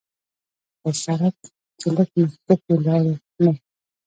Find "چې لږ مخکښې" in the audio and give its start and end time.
1.79-2.75